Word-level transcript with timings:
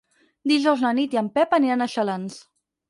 Dijous 0.51 0.81
na 0.85 0.95
Nit 1.01 1.15
i 1.17 1.21
en 1.23 1.31
Pep 1.37 1.55
aniran 1.59 1.85
a 1.85 1.91
Xalans. 1.97 2.45